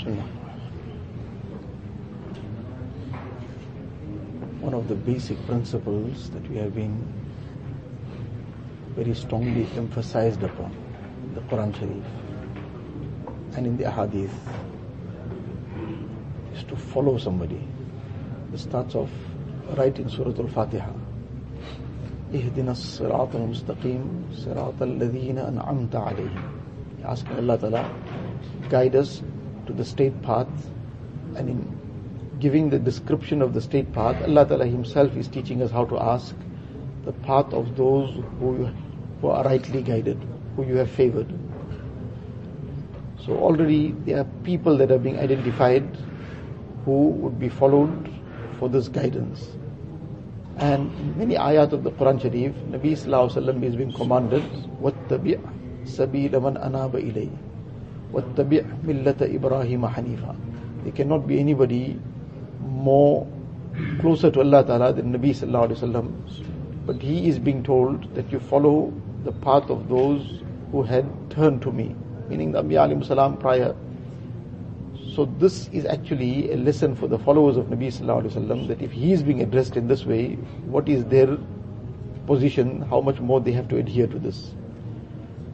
[0.00, 0.28] Bismillah.
[4.60, 7.00] One of the basic principles that we have been
[8.94, 10.76] very strongly emphasized upon
[11.24, 12.04] in the Quran Sharif
[13.56, 14.36] and in the Ahadith
[16.54, 17.66] is to follow somebody.
[18.52, 19.10] It starts off
[19.78, 20.92] right in Surah Al-Fatiha.
[22.34, 26.42] اهدنا الصراط المستقيم صراط الذين أنعمت عليهم
[27.04, 27.90] asking Allah Ta'ala
[28.68, 29.22] guide us
[29.70, 30.48] to the straight path
[31.36, 31.78] and in
[32.40, 35.98] giving the description of the straight path Allah Ta'ala himself is teaching us how to
[35.98, 36.34] ask
[37.04, 38.68] the path of those who,
[39.20, 40.18] who are rightly guided
[40.54, 41.32] who you have favored
[43.24, 45.84] so already there are people that are being identified
[46.84, 48.10] who would be followed
[48.58, 49.48] for this guidance
[50.58, 54.42] and in many ayat of the Quran Sharif, Nabi Sallallahu Alaihi Wasallam is being commanded,
[54.80, 55.38] وَاتَّبِعْ
[55.84, 57.30] سَبِيلَ مَنْ أَنَابَ إِلَيْهِ
[58.12, 60.36] وَاتَّبِعْ مِلَّةَ إِبْرَاهِيمَ حَنِيفًا
[60.84, 61.98] There cannot be anybody
[62.60, 63.26] more
[64.00, 66.86] closer to Allah Ta'ala than Nabi Sallallahu Alaihi Wasallam.
[66.86, 68.92] But he is being told that you follow
[69.24, 71.94] the path of those who had turned to me,
[72.28, 73.74] meaning the Anbiya alayhi salam prior.
[75.14, 78.82] So this is actually a lesson for the followers of Nabi Sallallahu Alaihi Wasallam that
[78.82, 80.34] if he is being addressed in this way,
[80.66, 81.36] what is their
[82.26, 84.54] position, how much more they have to adhere to this.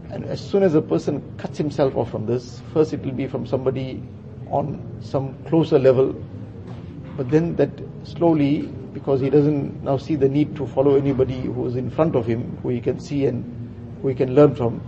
[0.09, 3.27] And as soon as a person cuts himself off from this, first it will be
[3.27, 4.01] from somebody
[4.49, 6.15] on some closer level,
[7.17, 7.69] but then that
[8.03, 8.61] slowly,
[8.93, 12.25] because he doesn't now see the need to follow anybody who is in front of
[12.25, 13.43] him, who he can see and
[14.01, 14.81] who he can learn from,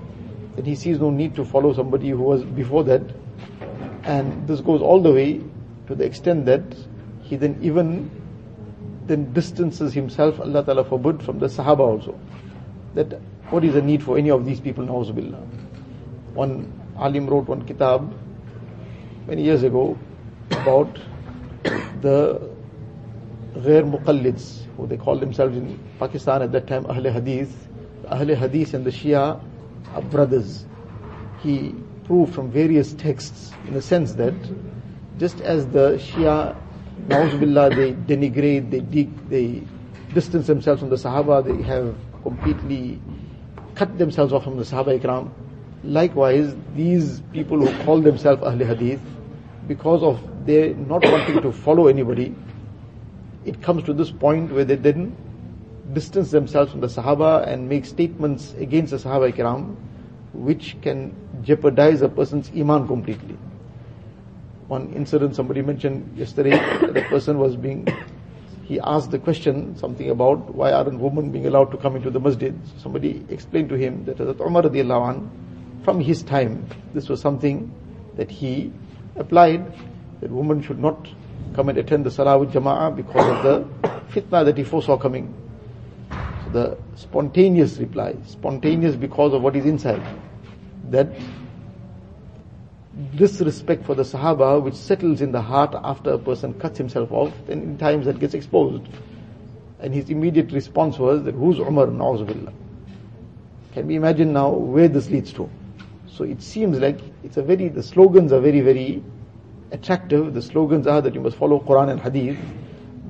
[0.56, 3.02] then he sees no need to follow somebody who was before that,
[4.06, 5.42] and this goes all the way
[5.88, 6.64] to the extent that
[7.22, 8.10] he then even
[9.06, 12.18] then distances himself, Allah Ta'ala forbid, from the Sahaba also.
[12.94, 15.44] That what is the need for any of these people, Nauzubillah.
[16.34, 18.14] One alim wrote one kitab
[19.28, 19.98] many years ago
[20.52, 21.00] about
[22.02, 22.50] the
[23.56, 27.68] ghair muqallids, who they call themselves in Pakistan at that time Ahle Hadith.
[28.06, 29.42] Ahle Hadith and the Shia
[29.94, 30.66] are brothers.
[31.42, 31.74] He
[32.06, 34.36] proved from various texts in the sense that
[35.18, 36.56] just as the Shia,
[37.08, 39.64] Nauzubillah, they denigrate, they, dig, they
[40.14, 43.02] distance themselves from the Sahaba, they have completely
[43.76, 45.30] cut themselves off from the Sahaba Ikram.
[45.84, 49.02] Likewise, these people who call themselves Ahle Hadith,
[49.68, 52.36] because of their not wanting to follow anybody,
[53.46, 55.16] it comes to this point where they then
[55.94, 59.76] distance themselves from the Sahaba and make statements against the Sahaba Ikram,
[60.34, 63.38] which can jeopardize a person's iman completely.
[64.68, 67.88] One incident somebody mentioned yesterday the person was being,
[68.70, 72.20] he asked the question, something about why aren't women being allowed to come into the
[72.20, 72.54] masjid.
[72.78, 77.74] Somebody explained to him that Hazrat Umar radiallahu anh, from his time, this was something
[78.16, 78.72] that he
[79.16, 79.66] applied,
[80.22, 81.08] that women should not
[81.56, 85.34] come and attend the salah with jama'ah because of the fitna that he foresaw coming.
[86.12, 90.04] So the spontaneous reply, spontaneous because of what is inside,
[90.92, 91.08] that
[93.16, 97.34] disrespect for the Sahaba which settles in the heart after a person cuts himself off,
[97.48, 98.84] then in times that gets exposed.
[99.80, 102.54] And his immediate response was that who's Umar Na'uzubillah?
[103.74, 105.50] Can we imagine now where this leads to?
[106.08, 109.02] So it seems like it's a very, the slogans are very, very
[109.72, 110.34] attractive.
[110.34, 112.38] The slogans are that you must follow Quran and Hadith,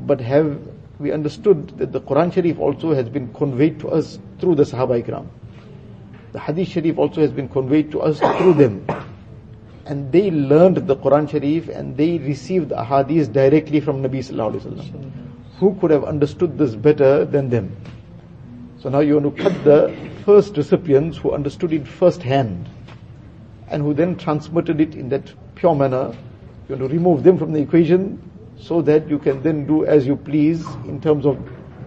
[0.06, 0.59] but have
[1.00, 5.01] we understood that the Quran Sharif also has been conveyed to us through the Sahaba
[5.01, 5.27] Ikram.
[6.33, 8.85] The Hadith Sharif also has been conveyed to us through them.
[9.89, 14.61] And they learned the Quran Sharif and they received the Ahadith directly from Nabi Sallallahu
[14.61, 15.11] Alaihi Wasallam.
[15.57, 17.75] Who could have understood this better than them?
[18.77, 22.69] So now you want to cut the first recipients who understood it first hand
[23.67, 26.16] and who then transmitted it in that pure manner.
[26.67, 28.21] You want to remove them from the equation
[28.59, 31.39] so that you can then do as you please in terms of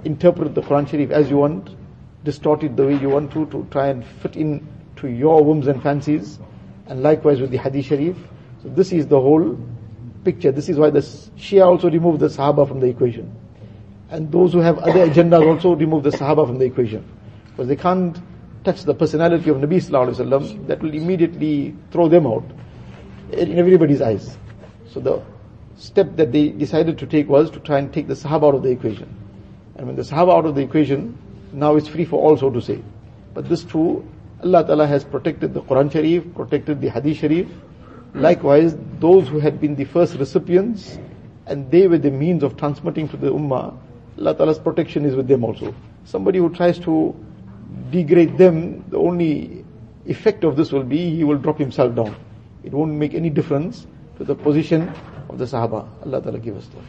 [0.04, 1.70] interpret the Quran Sharif as you want,
[2.24, 5.68] distort it the way you want to, to try and fit in to your whims
[5.68, 6.40] and fancies,
[6.86, 8.16] and likewise with the Hadith Sharif.
[8.62, 9.58] So this is the whole
[10.24, 10.52] picture.
[10.52, 13.34] This is why the Shia also removed the Sahaba from the equation.
[14.10, 17.04] And those who have other agendas also remove the Sahaba from the equation.
[17.46, 18.18] Because they can't
[18.64, 22.44] touch the personality of Nabi Sallallahu Alaihi Wasallam, that will immediately throw them out
[23.32, 24.36] in everybody's eyes.
[24.90, 25.22] So the
[25.76, 28.62] step that they decided to take was to try and take the Sahaba out of
[28.62, 29.08] the equation.
[29.76, 31.18] And when the Sahaba out of the equation,
[31.52, 32.82] now it's free for all, so to say.
[33.34, 34.06] But this too,
[34.42, 37.48] Allah Ta'ala has protected the Quran Sharif, protected the Hadith Sharif.
[38.14, 40.98] Likewise, those who had been the first recipients,
[41.46, 43.76] and they were the means of transmitting to the Ummah,
[44.18, 45.74] Allah Ta'ala's protection is with them also.
[46.04, 47.14] Somebody who tries to
[47.90, 49.64] degrade them, the only
[50.06, 52.14] effect of this will be he will drop himself down.
[52.64, 53.86] It won't make any difference
[54.18, 54.88] to the position
[55.28, 55.88] of the Sahaba.
[56.04, 56.82] Allah Ta'ala give us that.